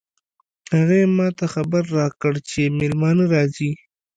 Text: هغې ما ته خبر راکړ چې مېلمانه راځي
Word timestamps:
هغې 0.75 1.01
ما 1.17 1.27
ته 1.37 1.45
خبر 1.53 1.83
راکړ 1.97 2.33
چې 2.49 2.61
مېلمانه 2.79 3.25
راځي 3.33 3.71